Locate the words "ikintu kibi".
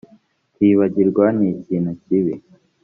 1.55-2.33